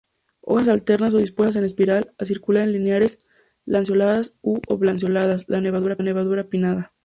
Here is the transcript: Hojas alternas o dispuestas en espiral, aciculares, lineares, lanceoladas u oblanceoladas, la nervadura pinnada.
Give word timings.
Hojas 0.41 0.67
alternas 0.67 1.13
o 1.13 1.19
dispuestas 1.19 1.57
en 1.57 1.63
espiral, 1.63 2.15
aciculares, 2.17 2.71
lineares, 2.73 3.21
lanceoladas 3.65 4.35
u 4.41 4.59
oblanceoladas, 4.67 5.45
la 5.47 5.61
nervadura 5.61 6.49
pinnada. 6.49 6.91